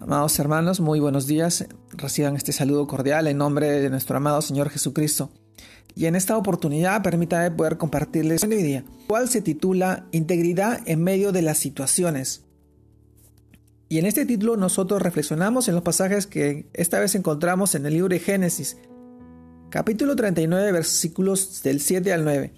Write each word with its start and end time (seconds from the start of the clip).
Amados 0.00 0.38
hermanos, 0.38 0.80
muy 0.80 0.98
buenos 0.98 1.26
días. 1.26 1.66
Reciban 1.90 2.34
este 2.34 2.52
saludo 2.52 2.86
cordial 2.86 3.26
en 3.26 3.36
nombre 3.36 3.68
de 3.82 3.90
nuestro 3.90 4.16
amado 4.16 4.40
Señor 4.40 4.70
Jesucristo. 4.70 5.30
Y 5.94 6.06
en 6.06 6.16
esta 6.16 6.38
oportunidad 6.38 7.02
permítame 7.02 7.50
poder 7.50 7.76
compartirles 7.76 8.42
una 8.42 8.54
idea, 8.54 8.82
cual 9.08 9.28
se 9.28 9.42
titula 9.42 10.06
Integridad 10.10 10.80
en 10.86 11.04
medio 11.04 11.32
de 11.32 11.42
las 11.42 11.58
situaciones. 11.58 12.46
Y 13.90 13.98
en 13.98 14.06
este 14.06 14.24
título 14.24 14.56
nosotros 14.56 15.02
reflexionamos 15.02 15.68
en 15.68 15.74
los 15.74 15.84
pasajes 15.84 16.26
que 16.26 16.70
esta 16.72 16.98
vez 16.98 17.14
encontramos 17.14 17.74
en 17.74 17.84
el 17.84 17.92
libro 17.92 18.08
de 18.08 18.20
Génesis, 18.20 18.78
capítulo 19.68 20.16
39, 20.16 20.72
versículos 20.72 21.62
del 21.62 21.78
7 21.78 22.10
al 22.14 22.24
9, 22.24 22.54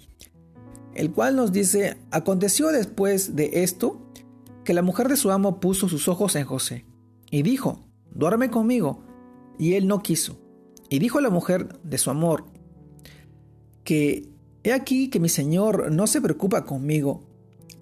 el 0.95 1.11
cual 1.11 1.35
nos 1.35 1.51
dice, 1.51 1.97
aconteció 2.09 2.69
después 2.69 3.35
de 3.35 3.63
esto 3.63 3.99
que 4.63 4.73
la 4.73 4.81
mujer 4.81 5.09
de 5.09 5.17
su 5.17 5.29
amo 5.29 5.59
puso 5.59 5.89
sus 5.89 6.07
ojos 6.07 6.37
en 6.37 6.45
José 6.45 6.85
y 7.33 7.41
dijo, 7.41 7.79
duerme 8.11 8.51
conmigo. 8.51 9.03
Y 9.57 9.73
él 9.73 9.87
no 9.87 10.03
quiso. 10.03 10.37
Y 10.87 10.99
dijo 10.99 11.17
a 11.17 11.21
la 11.23 11.31
mujer 11.31 11.79
de 11.81 11.97
su 11.97 12.11
amor, 12.11 12.45
que 13.83 14.29
he 14.63 14.71
aquí 14.71 15.09
que 15.09 15.19
mi 15.19 15.29
señor 15.29 15.91
no 15.91 16.05
se 16.05 16.21
preocupa 16.21 16.63
conmigo 16.63 17.23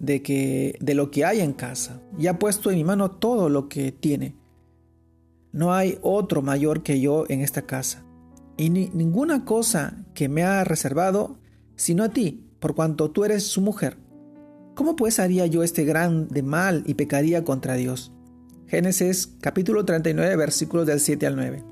de 0.00 0.22
que 0.22 0.78
de 0.80 0.94
lo 0.94 1.10
que 1.10 1.26
hay 1.26 1.40
en 1.40 1.52
casa, 1.52 2.00
y 2.18 2.28
ha 2.28 2.38
puesto 2.38 2.70
en 2.70 2.78
mi 2.78 2.84
mano 2.84 3.10
todo 3.10 3.50
lo 3.50 3.68
que 3.68 3.92
tiene. 3.92 4.36
No 5.52 5.74
hay 5.74 5.98
otro 6.00 6.40
mayor 6.40 6.82
que 6.82 6.98
yo 6.98 7.26
en 7.28 7.42
esta 7.42 7.66
casa, 7.66 8.06
y 8.56 8.70
ni, 8.70 8.88
ninguna 8.94 9.44
cosa 9.44 10.06
que 10.14 10.30
me 10.30 10.44
ha 10.44 10.64
reservado, 10.64 11.36
sino 11.76 12.04
a 12.04 12.08
ti, 12.08 12.48
por 12.58 12.74
cuanto 12.74 13.10
tú 13.10 13.26
eres 13.26 13.42
su 13.48 13.60
mujer. 13.60 13.98
¿Cómo 14.74 14.96
pues 14.96 15.20
haría 15.20 15.44
yo 15.44 15.62
este 15.62 15.84
gran 15.84 16.28
de 16.28 16.42
mal 16.42 16.84
y 16.86 16.94
pecaría 16.94 17.44
contra 17.44 17.74
Dios? 17.74 18.12
Génesis 18.66 19.28
capítulo 19.40 19.84
39 19.84 20.36
versículos 20.36 20.86
del 20.86 21.00
7 21.00 21.26
al 21.26 21.36
9. 21.36 21.64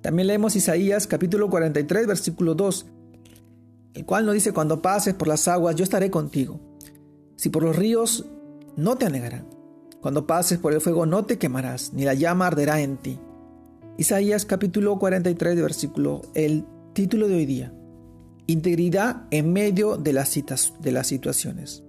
También 0.00 0.28
leemos 0.28 0.56
Isaías 0.56 1.06
capítulo 1.06 1.50
43 1.50 2.06
versículo 2.06 2.54
2, 2.54 2.86
el 3.94 4.06
cual 4.06 4.24
nos 4.24 4.34
dice, 4.34 4.52
cuando 4.52 4.80
pases 4.80 5.14
por 5.14 5.28
las 5.28 5.46
aguas 5.48 5.76
yo 5.76 5.84
estaré 5.84 6.10
contigo. 6.10 6.60
Si 7.36 7.48
por 7.48 7.62
los 7.62 7.76
ríos 7.76 8.26
no 8.76 8.96
te 8.96 9.06
anegarán. 9.06 9.46
Cuando 10.00 10.26
pases 10.26 10.58
por 10.58 10.72
el 10.72 10.80
fuego 10.80 11.04
no 11.04 11.26
te 11.26 11.38
quemarás, 11.38 11.92
ni 11.92 12.04
la 12.04 12.14
llama 12.14 12.46
arderá 12.46 12.80
en 12.80 12.96
ti. 12.96 13.18
Isaías 13.98 14.46
capítulo 14.46 14.98
43 14.98 15.60
versículo, 15.60 16.22
el 16.34 16.64
título 16.94 17.28
de 17.28 17.34
hoy 17.34 17.46
día. 17.46 17.74
Integridad 18.46 19.26
en 19.30 19.52
medio 19.52 19.96
de 19.96 20.12
las, 20.12 20.30
citas, 20.30 20.72
de 20.80 20.92
las 20.92 21.06
situaciones. 21.06 21.84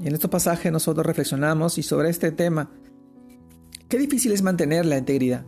Y 0.00 0.08
en 0.08 0.14
estos 0.14 0.30
pasajes 0.30 0.70
nosotros 0.70 1.06
reflexionamos 1.06 1.78
y 1.78 1.82
sobre 1.82 2.10
este 2.10 2.30
tema, 2.32 2.70
qué 3.88 3.98
difícil 3.98 4.32
es 4.32 4.42
mantener 4.42 4.84
la 4.84 4.98
integridad, 4.98 5.44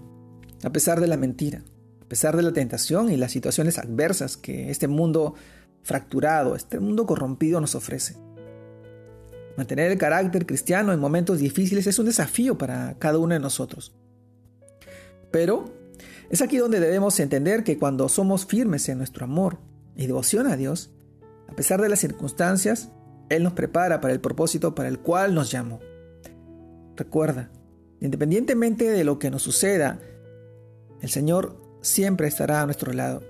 a 0.65 0.71
pesar 0.71 1.01
de 1.01 1.07
la 1.07 1.17
mentira, 1.17 1.63
a 2.01 2.05
pesar 2.07 2.37
de 2.37 2.43
la 2.43 2.53
tentación 2.53 3.11
y 3.11 3.17
las 3.17 3.33
situaciones 3.33 3.79
adversas 3.79 4.37
que 4.37 4.71
este 4.71 4.89
mundo 4.89 5.35
fracturado, 5.83 6.57
este 6.57 6.81
mundo 6.81 7.07
corrompido 7.07 7.61
nos 7.61 7.75
ofrece. 7.75 8.17
Mantener 9.57 9.91
el 9.91 9.99
carácter 9.99 10.47
cristiano 10.47 10.93
en 10.93 11.01
momentos 11.01 11.41
difíciles 11.41 11.87
es 11.87 11.99
un 11.99 12.07
desafío 12.07 12.57
para 12.57 12.97
cada 12.99 13.19
uno 13.19 13.35
de 13.35 13.41
nosotros. 13.41 13.93
Pero 15.31 15.75
es 16.31 16.43
aquí 16.43 16.59
donde 16.59 16.81
debemos 16.81 17.19
entender 17.21 17.65
que 17.65 17.77
cuando 17.77 18.09
somos 18.09 18.47
firmes 18.47 18.89
en 18.89 18.99
nuestro 18.99 19.25
amor 19.25 19.59
y 19.97 20.07
devoción 20.07 20.47
a 20.47 20.57
Dios, 20.57 20.91
a 21.49 21.55
pesar 21.55 21.83
de 21.83 21.89
las 21.89 21.99
circunstancias, 21.99 22.91
él 23.29 23.43
nos 23.43 23.53
prepara 23.53 24.01
para 24.01 24.13
el 24.13 24.21
propósito 24.21 24.75
para 24.75 24.89
el 24.89 24.99
cual 24.99 25.35
nos 25.35 25.51
llamó. 25.51 25.81
Recuerda, 26.97 27.51
independientemente 28.01 28.91
de 28.91 29.05
lo 29.05 29.19
que 29.19 29.31
nos 29.31 29.43
suceda, 29.43 30.01
el 31.01 31.11
Señor 31.11 31.57
siempre 31.81 32.29
estará 32.29 32.63
a 32.63 32.67
nuestro 32.67 32.93
lado. 32.93 33.23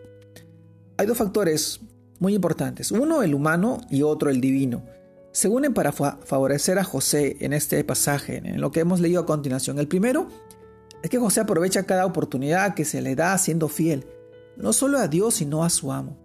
Hay 0.97 1.07
dos 1.07 1.19
factores 1.19 1.81
muy 2.19 2.35
importantes, 2.35 2.91
uno 2.91 3.23
el 3.23 3.35
humano 3.35 3.81
y 3.91 4.03
otro 4.03 4.31
el 4.31 4.41
divino. 4.41 4.85
Se 5.33 5.49
unen 5.49 5.75
para 5.75 5.93
favorecer 5.93 6.79
a 6.79 6.85
José 6.85 7.37
en 7.41 7.53
este 7.53 7.83
pasaje, 7.85 8.39
en 8.39 8.61
lo 8.61 8.73
que 8.73 8.81
hemos 8.81 9.01
leído 9.01 9.21
a 9.21 9.27
continuación. 9.27 9.79
El 9.79 9.87
primero 9.87 10.29
es 11.03 11.11
que 11.11 11.19
José 11.19 11.41
aprovecha 11.41 11.85
cada 11.85 12.07
oportunidad 12.07 12.75
que 12.75 12.85
se 12.85 13.03
le 13.03 13.15
da 13.15 13.37
siendo 13.39 13.69
fiel, 13.69 14.07
no 14.57 14.73
solo 14.73 14.99
a 14.99 15.07
Dios, 15.07 15.35
sino 15.35 15.63
a 15.63 15.71
su 15.71 15.93
amo, 15.93 16.17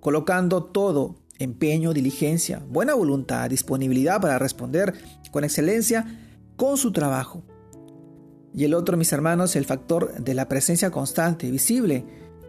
colocando 0.00 0.64
todo 0.64 1.21
empeño, 1.42 1.92
diligencia, 1.92 2.62
buena 2.68 2.94
voluntad, 2.94 3.50
disponibilidad 3.50 4.20
para 4.20 4.38
responder 4.38 4.94
con 5.30 5.44
excelencia 5.44 6.06
con 6.56 6.76
su 6.76 6.92
trabajo. 6.92 7.42
Y 8.54 8.64
el 8.64 8.74
otro, 8.74 8.96
mis 8.96 9.12
hermanos, 9.12 9.56
el 9.56 9.64
factor 9.64 10.22
de 10.22 10.34
la 10.34 10.48
presencia 10.48 10.90
constante, 10.90 11.50
visible 11.50 12.04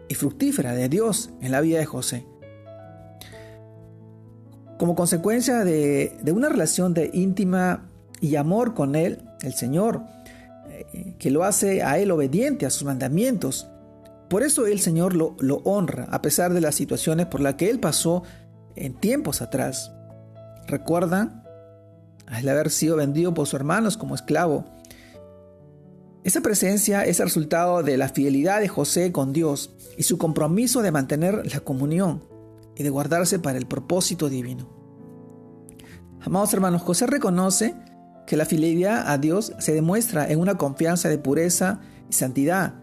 y 0.08 0.14
fructífera 0.14 0.74
de 0.74 0.88
Dios 0.88 1.30
en 1.40 1.50
la 1.50 1.60
vida 1.60 1.78
de 1.78 1.86
José. 1.86 2.26
Como 4.78 4.94
consecuencia 4.94 5.64
de, 5.64 6.16
una 6.34 6.48
relación 6.48 6.94
de 6.94 7.10
íntima 7.14 7.88
y 8.20 8.36
amor 8.36 8.74
con 8.74 8.96
Él, 8.96 9.22
el 9.40 9.54
Señor, 9.54 10.02
eh, 10.68 11.14
que 11.18 11.30
lo 11.30 11.44
hace 11.44 11.82
a 11.82 11.98
Él 11.98 12.10
obediente 12.10 12.66
a 12.66 12.70
sus 12.70 12.84
mandamientos, 12.84 13.68
por 14.28 14.42
eso 14.42 14.66
el 14.66 14.80
Señor 14.80 15.14
lo, 15.14 15.36
lo 15.38 15.56
honra, 15.58 16.06
a 16.10 16.20
pesar 16.20 16.52
de 16.52 16.60
las 16.60 16.74
situaciones 16.74 17.26
por 17.26 17.40
las 17.40 17.54
que 17.54 17.70
Él 17.70 17.78
pasó 17.78 18.24
en 18.76 18.94
tiempos 18.94 19.42
atrás. 19.42 19.92
¿Recuerdan? 20.66 21.42
Al 22.26 22.48
haber 22.48 22.70
sido 22.70 22.96
vendido 22.96 23.34
por 23.34 23.46
sus 23.46 23.54
hermanos 23.54 23.96
como 23.96 24.14
esclavo. 24.14 24.64
Esa 26.24 26.40
presencia 26.40 27.04
es 27.04 27.20
el 27.20 27.26
resultado 27.26 27.82
de 27.82 27.98
la 27.98 28.08
fidelidad 28.08 28.60
de 28.60 28.68
José 28.68 29.12
con 29.12 29.34
Dios 29.34 29.74
y 29.98 30.04
su 30.04 30.16
compromiso 30.16 30.80
de 30.80 30.90
mantener 30.90 31.52
la 31.52 31.60
comunión 31.60 32.24
y 32.76 32.82
de 32.82 32.90
guardarse 32.90 33.38
para 33.38 33.58
el 33.58 33.66
propósito 33.66 34.30
divino. 34.30 34.68
Amados 36.22 36.54
hermanos, 36.54 36.80
José 36.80 37.06
reconoce 37.06 37.74
que 38.26 38.38
la 38.38 38.46
fidelidad 38.46 39.10
a 39.10 39.18
Dios 39.18 39.52
se 39.58 39.74
demuestra 39.74 40.26
en 40.30 40.40
una 40.40 40.56
confianza 40.56 41.10
de 41.10 41.18
pureza 41.18 41.80
y 42.08 42.14
santidad, 42.14 42.74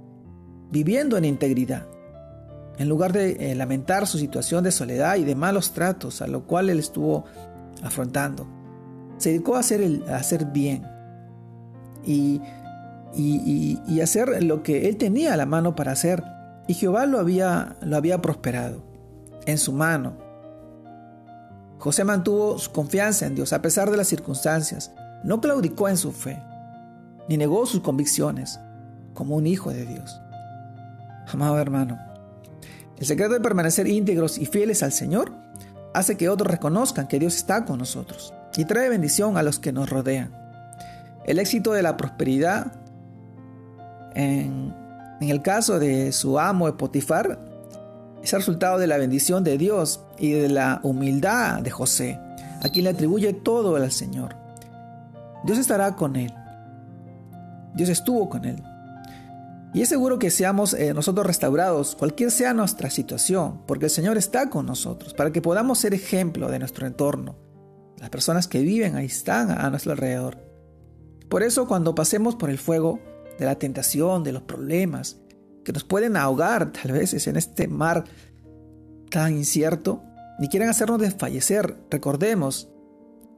viviendo 0.69 1.17
en 1.17 1.25
integridad. 1.25 1.87
En 2.81 2.89
lugar 2.89 3.13
de 3.13 3.51
eh, 3.51 3.53
lamentar 3.53 4.07
su 4.07 4.17
situación 4.17 4.63
de 4.63 4.71
soledad 4.71 5.17
y 5.17 5.23
de 5.23 5.35
malos 5.35 5.71
tratos 5.71 6.23
a 6.23 6.25
lo 6.27 6.47
cual 6.47 6.67
él 6.67 6.79
estuvo 6.79 7.25
afrontando, 7.83 8.47
se 9.17 9.29
dedicó 9.29 9.55
a 9.55 9.59
hacer, 9.59 10.01
a 10.09 10.15
hacer 10.15 10.45
bien 10.45 10.87
y, 12.03 12.41
y, 13.13 14.01
hacer 14.01 14.41
lo 14.43 14.63
que 14.63 14.89
él 14.89 14.97
tenía 14.97 15.35
a 15.35 15.37
la 15.37 15.45
mano 15.45 15.75
para 15.75 15.91
hacer. 15.91 16.23
Y 16.67 16.73
Jehová 16.73 17.05
lo 17.05 17.19
había, 17.19 17.75
lo 17.81 17.97
había 17.97 18.19
prosperado 18.19 18.81
en 19.45 19.59
su 19.59 19.73
mano. 19.73 20.17
José 21.77 22.03
mantuvo 22.03 22.57
su 22.57 22.71
confianza 22.71 23.27
en 23.27 23.35
Dios 23.35 23.53
a 23.53 23.61
pesar 23.61 23.91
de 23.91 23.97
las 23.97 24.07
circunstancias. 24.07 24.91
No 25.23 25.39
claudicó 25.39 25.87
en 25.87 25.97
su 25.97 26.11
fe, 26.11 26.41
ni 27.29 27.37
negó 27.37 27.67
sus 27.67 27.81
convicciones 27.81 28.59
como 29.13 29.35
un 29.35 29.45
hijo 29.45 29.69
de 29.69 29.85
Dios. 29.85 30.19
Amado 31.31 31.59
hermano, 31.59 32.10
el 33.01 33.07
secreto 33.07 33.33
de 33.33 33.39
permanecer 33.39 33.87
íntegros 33.87 34.37
y 34.37 34.45
fieles 34.45 34.83
al 34.83 34.91
Señor 34.91 35.33
hace 35.91 36.17
que 36.17 36.29
otros 36.29 36.51
reconozcan 36.51 37.07
que 37.07 37.17
Dios 37.17 37.35
está 37.35 37.65
con 37.65 37.79
nosotros 37.79 38.31
y 38.55 38.65
trae 38.65 38.89
bendición 38.89 39.37
a 39.37 39.43
los 39.43 39.57
que 39.57 39.71
nos 39.71 39.89
rodean. 39.89 40.31
El 41.25 41.39
éxito 41.39 41.73
de 41.73 41.81
la 41.81 41.97
prosperidad 41.97 42.73
en, 44.13 44.75
el 45.19 45.41
caso 45.41 45.79
de 45.79 46.11
su 46.11 46.37
amo 46.37 46.77
Potifar 46.77 47.39
es 48.21 48.33
el 48.33 48.39
resultado 48.39 48.77
de 48.77 48.85
la 48.85 48.97
bendición 48.97 49.43
de 49.43 49.57
Dios 49.57 50.01
y 50.19 50.33
de 50.33 50.49
la 50.49 50.79
humildad 50.83 51.61
de 51.61 51.71
José, 51.71 52.19
a 52.61 52.69
quien 52.69 52.83
le 52.83 52.91
atribuye 52.91 53.33
todo 53.33 53.75
al 53.77 53.91
Señor. 53.91 54.35
Dios 55.43 55.57
estará 55.57 55.95
con 55.95 56.15
él. 56.15 56.31
Dios 57.73 57.89
estuvo 57.89 58.29
con 58.29 58.45
él. 58.45 58.61
Y 59.73 59.81
es 59.81 59.89
seguro 59.89 60.19
que 60.19 60.31
seamos 60.31 60.73
eh, 60.73 60.93
nosotros 60.93 61.25
restaurados, 61.25 61.95
cualquier 61.95 62.29
sea 62.31 62.53
nuestra 62.53 62.89
situación, 62.89 63.61
porque 63.65 63.85
el 63.85 63.91
Señor 63.91 64.17
está 64.17 64.49
con 64.49 64.65
nosotros, 64.65 65.13
para 65.13 65.31
que 65.31 65.41
podamos 65.41 65.79
ser 65.79 65.93
ejemplo 65.93 66.49
de 66.49 66.59
nuestro 66.59 66.85
entorno. 66.85 67.37
Las 67.97 68.09
personas 68.09 68.47
que 68.47 68.61
viven 68.61 68.97
ahí 68.97 69.05
están 69.05 69.49
a 69.51 69.69
nuestro 69.69 69.93
alrededor. 69.93 70.37
Por 71.29 71.43
eso 71.43 71.67
cuando 71.67 71.95
pasemos 71.95 72.35
por 72.35 72.49
el 72.49 72.57
fuego 72.57 72.99
de 73.39 73.45
la 73.45 73.55
tentación, 73.55 74.25
de 74.25 74.33
los 74.33 74.41
problemas, 74.41 75.21
que 75.63 75.71
nos 75.71 75.85
pueden 75.85 76.17
ahogar 76.17 76.73
tal 76.73 76.91
vez 76.91 77.27
en 77.27 77.37
este 77.37 77.67
mar 77.69 78.03
tan 79.09 79.37
incierto, 79.37 80.03
ni 80.39 80.49
quieran 80.49 80.69
hacernos 80.69 80.99
desfallecer, 80.99 81.77
recordemos 81.89 82.69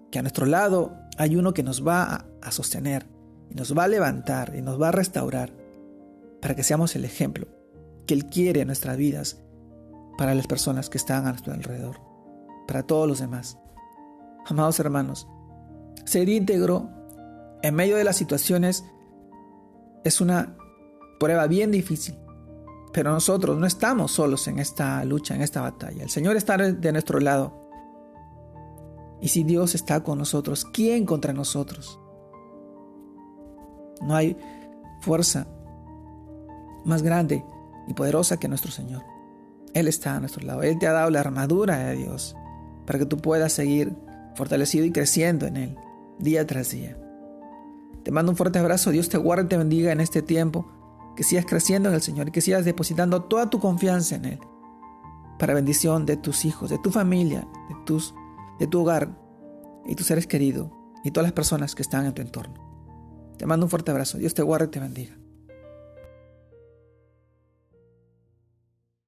que 0.10 0.18
a 0.18 0.22
nuestro 0.24 0.48
lado 0.48 0.96
hay 1.18 1.36
uno 1.36 1.54
que 1.54 1.62
nos 1.62 1.86
va 1.86 2.26
a, 2.42 2.52
sostener, 2.52 3.06
nos 3.54 3.78
va 3.78 3.84
a 3.84 3.88
levantar, 3.88 4.54
y 4.56 4.62
nos 4.62 4.82
va 4.82 4.90
a 4.90 4.92
restaurar 4.94 5.63
para 6.44 6.56
que 6.56 6.64
seamos 6.64 6.94
el 6.98 7.06
ejemplo 7.06 7.48
que 8.06 8.14
Él 8.14 8.26
quiere 8.26 8.60
en 8.60 8.68
nuestras 8.68 8.98
vidas 8.98 9.42
para 10.18 10.36
las 10.36 10.46
personas 10.46 10.90
que 10.90 10.98
están 10.98 11.26
a 11.26 11.30
nuestro 11.30 11.54
alrededor, 11.54 12.02
para 12.68 12.84
todos 12.84 13.08
los 13.08 13.20
demás. 13.20 13.58
Amados 14.46 14.78
hermanos, 14.82 15.26
ser 16.04 16.28
íntegro 16.28 16.90
en 17.62 17.74
medio 17.74 17.96
de 17.96 18.04
las 18.04 18.18
situaciones 18.18 18.84
es 20.04 20.20
una 20.20 20.58
prueba 21.18 21.48
bien 21.48 21.72
difícil. 21.72 22.16
Pero 22.92 23.14
nosotros 23.14 23.58
no 23.58 23.66
estamos 23.66 24.12
solos 24.12 24.46
en 24.50 24.60
esta 24.60 25.04
lucha, 25.06 25.36
en 25.36 25.42
esta 25.42 25.62
batalla. 25.62 26.04
El 26.04 26.10
Señor 26.10 26.36
está 26.36 26.58
de 26.58 26.92
nuestro 26.92 27.22
lado. 27.22 27.70
Y 29.22 29.30
si 29.30 29.46
Dios 29.46 29.76
está 29.76 30.04
con 30.04 30.18
nosotros, 30.18 30.66
¿quién 30.66 31.06
contra 31.06 31.32
nosotros? 31.32 31.98
No 34.02 34.14
hay 34.14 34.38
fuerza 35.00 35.48
más 36.86 37.02
grande 37.02 37.46
y 37.88 37.94
poderosa 37.94 38.38
que 38.38 38.48
nuestro 38.48 38.72
Señor. 38.72 39.04
Él 39.74 39.88
está 39.88 40.16
a 40.16 40.20
nuestro 40.20 40.46
lado. 40.46 40.64
Él 40.64 40.78
te 40.80 40.88
ha 40.88 40.94
dado 40.94 41.10
la 41.10 41.20
armadura 41.20 41.78
de 41.78 41.96
Dios 41.96 42.36
para 42.86 43.00
que 43.00 43.06
tú 43.06 43.18
puedas 43.18 43.54
seguir 43.54 43.96
fortalecido 44.36 44.86
y 44.86 44.92
creciendo 44.92 45.46
en 45.48 45.58
Él 45.58 45.78
día 46.20 46.46
tras 46.46 46.72
día. 46.72 46.98
Te 48.04 48.12
mando 48.12 48.32
un 48.32 48.38
fuerte 48.38 48.60
abrazo. 48.60 48.92
Dios 48.92 49.10
te 49.10 49.18
guarde 49.18 49.46
y 49.46 49.48
te 49.48 49.58
bendiga 49.58 49.92
en 49.92 50.02
este 50.02 50.22
tiempo. 50.22 50.68
Que 51.16 51.24
sigas 51.24 51.46
creciendo 51.46 51.90
en 51.90 51.96
el 51.96 52.02
Señor 52.02 52.28
y 52.28 52.32
que 52.32 52.42
sigas 52.42 52.66
depositando 52.66 53.24
toda 53.24 53.50
tu 53.50 53.60
confianza 53.60 54.16
en 54.16 54.26
Él. 54.26 54.40
Para 55.38 55.54
bendición 55.54 56.06
de 56.06 56.18
tus 56.18 56.46
hijos, 56.46 56.70
de 56.70 56.80
tu 56.80 56.92
familia, 56.92 57.48
de, 57.70 57.76
tus, 57.86 58.16
de 58.60 58.68
tu 58.68 58.82
hogar 58.82 59.10
y 59.86 59.96
tus 59.96 60.08
seres 60.08 60.28
queridos 60.28 60.70
y 61.04 61.12
todas 61.12 61.26
las 61.26 61.34
personas 61.34 61.76
que 61.76 61.82
están 61.82 62.06
en 62.06 62.14
tu 62.14 62.22
entorno. 62.22 62.56
Te 63.38 63.46
mando 63.46 63.66
un 63.66 63.70
fuerte 63.70 63.92
abrazo. 63.92 64.18
Dios 64.18 64.34
te 64.34 64.42
guarde 64.42 64.68
y 64.68 64.70
te 64.70 64.80
bendiga. 64.80 65.23